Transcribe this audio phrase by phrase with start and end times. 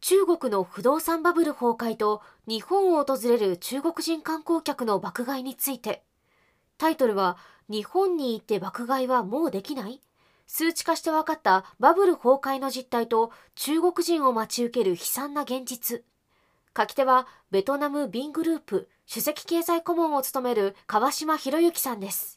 [0.00, 6.04] 中国の不動産バブル崩壊と日本を訪れる中国人観光客の爆買いについて。
[6.78, 10.00] タイトルは日本に行って爆買いはもうできない？
[10.46, 16.04] 数値化して分かったバブル崩壊の実態と中国人を待ち受ける悲惨な現実。
[16.76, 22.35] 書き手はベトナムビングループ首席経済顧問を務める川島博之さんです。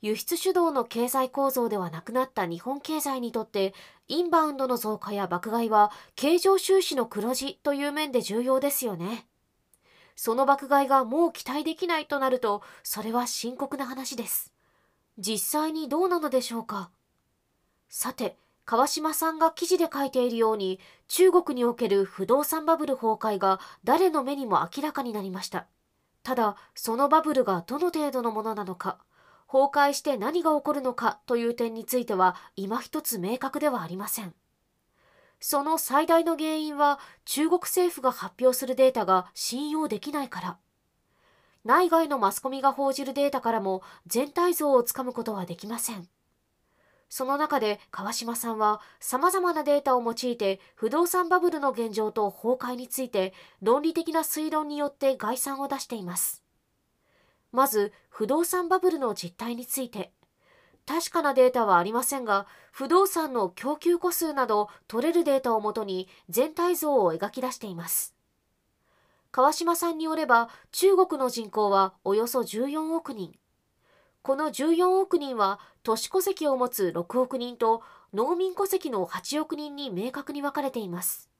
[0.00, 3.74] 輸出主導の経済構造ではなくなった日本経済にとって
[4.06, 9.26] インバウンドの増加や爆買いは経常収支の黒字という面で重要ですよね。
[10.14, 14.52] その爆買いがもう期待できないとなるとそれは深刻な話です。
[15.18, 16.90] 実際にどうなのでしょうか。
[17.88, 25.66] さて川島さんが記事で書いているように中国における不動産バブル崩壊が誰の目にも明らかになりました。
[26.22, 28.98] ただそのバブルがどの程度のものなのか。
[29.50, 34.34] 崩壊して何が起こるのかという点については今一つ明確ではありません。
[35.40, 40.58] その最大の原因は中国政府が発表するデータが信用できないから。
[41.64, 46.08] 内外のマスコミが報じるデータからも全体像をつかむことはできません。
[47.08, 56.47] その中で川島さんは様々なデータを用いて不動産バブルの現状と崩壊について論理的な推論によって概算を出しています。
[57.52, 60.12] まず不動産バブルの実態について。
[60.86, 68.14] 確かなデータはありませんが不動産の供給個数など取れるデータをもとに全体像を描き出しています。
[69.30, 73.38] 川島さんによれば中国の人口はおよそ14億人。
[74.22, 77.82] この14億人は都市戸籍を持つ6億人と
[78.14, 81.30] 農民戸籍の8億人に明確に分かれています。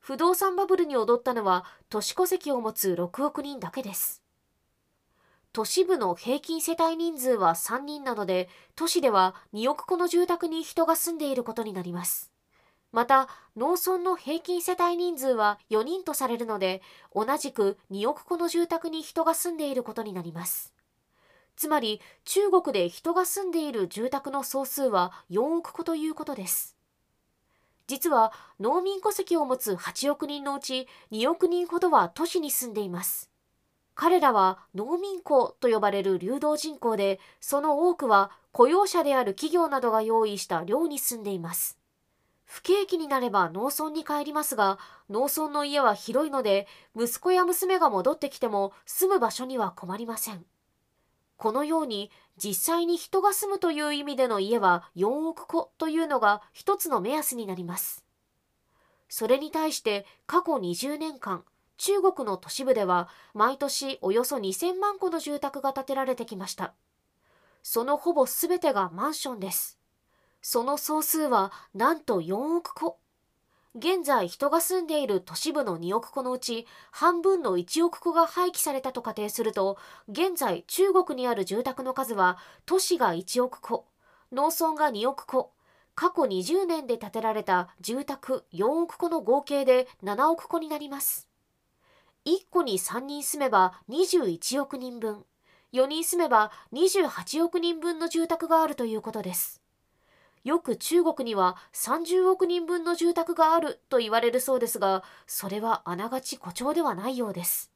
[0.00, 4.25] 不動産バブルに踊ったのは都市戸籍を持つ6億人だけです。
[5.56, 12.30] 都市部の平均世帯人数は3人なので都市では2億戸の住宅に人が住んでいることになります。
[12.92, 16.82] また農村の平均世帯人数は4人とされるので
[17.14, 20.74] 同じく2億戸の住宅に人が住んでいることになります。
[21.56, 26.76] つまり中国で人が住んでいる住宅の総数は4億戸ということです。
[27.86, 33.30] 実は農民戸籍を持つ8億人のうち2億人ほどは都市に住んでいます。
[33.96, 41.78] 彼らは農民工と呼ばれる流動人口でその多くは雇用者である企業などが用意した寮に住んでいます。
[42.44, 50.44] 不景気になれば農村に帰りますが農村の家は広いので息子や娘が戻ってきても住む場所には困りません。
[51.38, 58.04] このように実際に人が住むという意味での家は4億戸というのが一つの目安になります。
[59.08, 61.44] それに対して過去20年間
[61.78, 66.74] 中国の都市部では毎年およそ2000万戸の住宅が建てられてきました。
[67.62, 69.78] そのほぼ全てがマンションです。
[70.40, 72.96] その総数はなんと4億戸
[73.74, 79.76] 現在人が住んでいる都市部の2億戸のうち半分の1億戸が廃棄されたと仮定すると
[80.08, 83.84] 現在中国にある住宅の数は都市が1億戸
[84.32, 85.50] 農村が2億戸
[85.94, 91.25] 過去20年で建てられた住宅4億戸の合計で7億戸になります。
[92.26, 95.24] 1戸に3人住めば21億人分。
[95.72, 99.62] 4人住めば28億人分の住宅があるということです。
[100.42, 107.70] よく中国には30億人分の住宅があると言われるそうですがそれはあながち誇張ではないようです。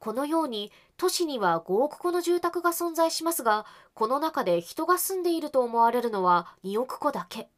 [0.00, 3.64] このように都市には5億戸の住宅が存在しますが
[3.94, 7.48] この中で人が住んでいると思われるのは2億戸だけ。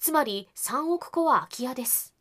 [0.00, 2.19] つまり3億戸は空き家です。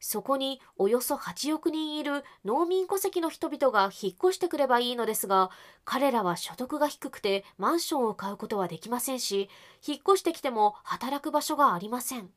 [0.00, 5.50] そこにおよそ8億人いる農民戸籍の人々が引っ越してくればいいのですが
[5.84, 9.50] 彼らは所得が低くてマンションを買うことはできませんし
[9.86, 12.30] 引っ越してきても働く場所がありません。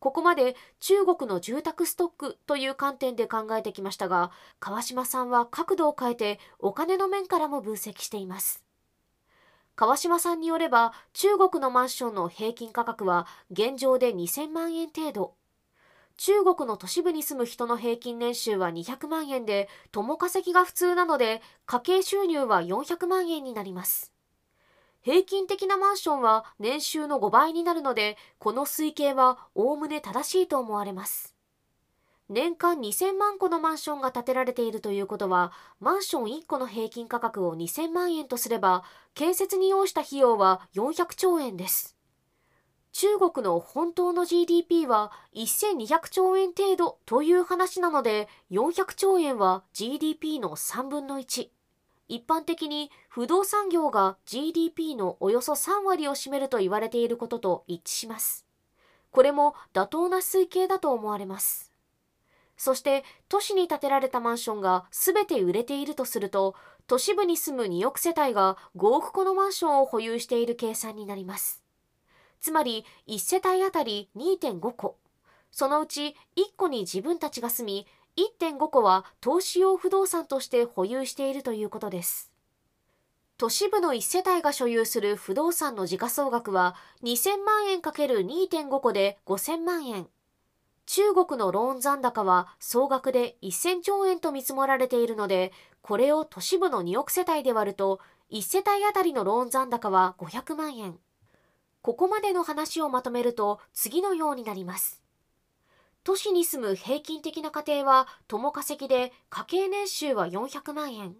[0.00, 8.64] ここまで中国の住宅ストックという観点で考えてきましたが川島さんは角度を変えてお金の面からも分析しています。
[9.74, 15.34] 川島さんによれば中国のマンションの平均価格は現状で2000万円程度。
[16.18, 24.12] 中国の都市部に住む人の平均年収は200万円で、共稼ぎが普通なので、家計収入は400万円になります。
[25.00, 31.36] 平均的なマンションは年収の5倍になるので、この推計はおおむね正しいと思われます。
[32.28, 38.82] 年間2000万個のマンションが建てられているということは、マンション1個の平均価格を2000万円とすれば、
[39.14, 41.97] 建設に要した費用は400兆円です。
[42.92, 51.48] 中国の本当の GDP は1200兆円程度という話なので、400兆円は GDP の3分の1。
[52.08, 58.46] 一般的に不動産業が GDP のおよそ3割を占めると言われていることと一致します。
[59.10, 61.72] これも妥当な推計だと思われます。
[62.56, 66.56] そして都市に建てられたマンションが全て売れているとすると、
[66.86, 71.62] 都市部に住む2億世帯が5億個のマンションを保有している計算になります。
[72.40, 74.96] つまり1世帯あたり2.5個。
[75.50, 77.86] そのうち1個に自分たちが住み、
[78.40, 82.32] 1.5個は投資用不動産として保有しているということです。
[83.38, 86.74] 都市部の1世帯が所有する不動産の時価総額は
[87.04, 90.08] 2000万円 ×2.5 個で5000万円。
[90.86, 95.52] 中国のローン残高は総額で1000兆円と見積もられているので、
[95.82, 98.00] これを都市部の2億世帯で割ると、
[98.32, 100.98] 1世帯あたりのローン残高は500万円。
[101.82, 105.02] ここまでの話をまとめると次のようになります。
[106.04, 111.16] 都市に住む平均的な家庭は共稼ぎで家計年収は400万円。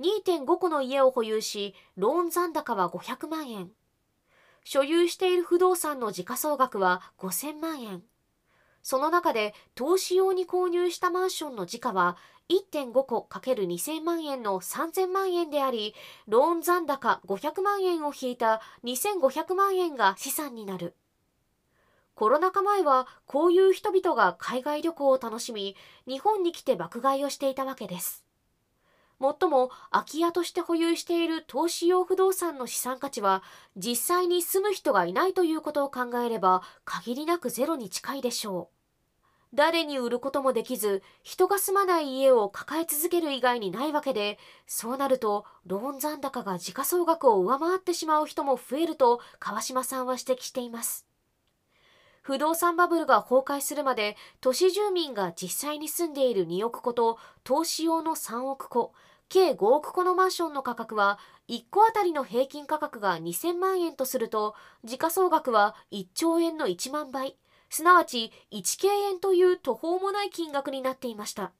[0.00, 3.70] 2.5個の家を保有し、ローン残高は500万円。
[4.64, 8.02] 所有している不動産の時価総額は5000万円。
[8.84, 12.18] その中で投資用に購入したマンションの時価は
[12.50, 15.94] 1.5個 ×2000 万円の3000万円であり、
[16.28, 20.94] ローン残高500万円を引いた2500万円が資産になる。
[22.14, 25.76] コロナ禍前はこういう人々が海外旅行を楽しみ、
[26.06, 28.23] 日本に来て爆買いをしていたわけです。
[29.24, 33.42] もっとも空き家として保有している投資用不動産の資産価値は
[33.74, 39.54] 実際に住む人がいないということを考えれば限りなくゼロに近いでしょう。
[39.54, 51.06] 誰に売ることもできず、人が住まない家を抱え続ける以外にないわけで、そうなると、ローン残高が時価総額を上回ってしまう人も増えると、川島さんは指摘しています。
[52.24, 58.94] 不動産バブルが崩壊するまで、都市住民が実際に住んでいる2億戸と、投資用の3億戸、
[59.28, 61.18] 計5億戸のマンションの価格は、
[61.48, 64.54] 1戸あたりの平均価格が2000万円とすると、
[64.84, 67.36] 時価総額は1兆円の1万倍、
[67.70, 71.52] すなわち1京円という途方もない金額になっていました。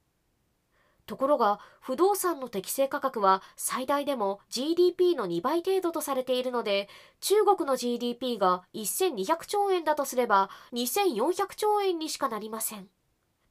[1.07, 6.89] ところが、不動産の適正価格は最大でも GDP の2倍程度とされているので、
[7.21, 12.89] 中国の GDP が1200兆円だとすれば2400兆円にしかなりません。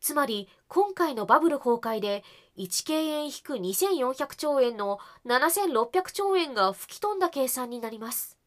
[0.03, 2.25] つまり、今回のバブル崩壊で
[2.57, 8.37] 1京円引く2400兆円の7600兆円が吹き飛んだ計算になります。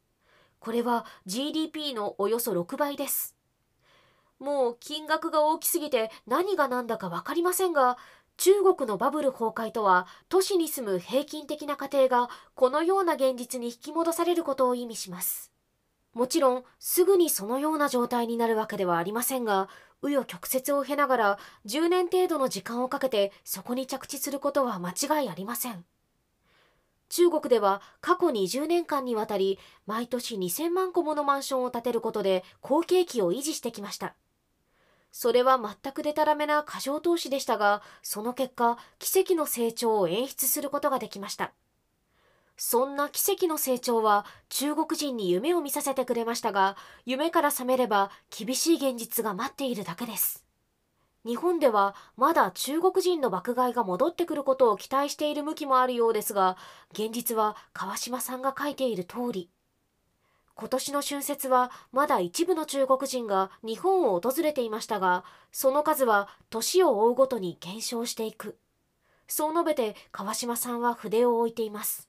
[0.61, 3.35] これは GDP のおよそ6倍です。
[4.39, 7.97] もう金額が大きすぎて何が何だか分かりませんが、
[8.37, 15.51] 中国のバブル崩壊とは都市に住む平均的な家庭がこのような現実に引き戻されることを意味します。
[16.13, 19.71] もちろんすぐにそのような状態になるわけではありませんが、
[20.03, 25.85] 紆余曲折を経ながら10年程度の時間をかけてそこに着地することは間違いありません。
[27.09, 34.17] 中国では過去20年間にわたり毎年2000万個ものマンションを建てることで好景気を維持してきました。
[35.19, 41.55] それは全くデタラメな過剰投資でしたが、その結果、奇跡の成長を演出することができました。
[42.57, 50.45] そんな奇跡の成長は中国人に夢を見させてくれましたが、夢から覚めれば厳しい現実が待っているだけです。
[51.27, 56.57] 日本ではまだ中国人の爆買いが戻ってくることを期待している向きもあるようですが、
[56.93, 59.51] 現実は川島さんが書いている通り。
[60.55, 68.57] 今年の春節はまだ一部の中国人が日本を訪れていましたが、その数は年を追うごとに減少していく。
[69.29, 72.09] そう述べて川島さんは筆を置いています。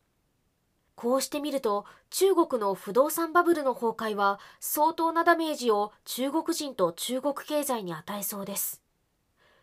[0.98, 8.82] こうしてみると、中国の不動産バブルの崩壊は相当なダメージを中国人と中国経済に与えそうです。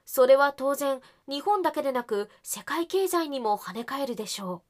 [0.07, 4.63] それは当然、日本だけでなく世界経済にも跳ね返るでしょ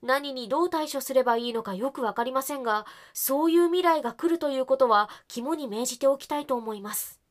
[0.00, 0.06] う。
[0.06, 7.23] 何にどう対処すればいいのかよくわかりませんが、そういう未来が来るということは肝に銘じておきたいと思います。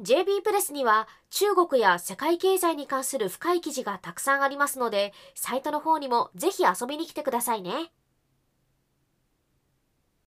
[0.00, 7.92] JB プレスには中国や世界経済に関する深い記事がたくさんありますので、サイトの方にもぜひ遊びに来てくださいね。